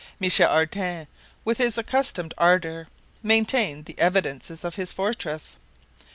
Michel 0.19 0.49
Ardan, 0.49 1.05
with 1.45 1.59
his 1.59 1.77
accustomed 1.77 2.33
ardor, 2.39 2.87
maintained 3.21 3.85
"the 3.85 3.99
evidences" 3.99 4.63
of 4.63 4.73
his 4.73 4.91
fortress. 4.91 5.57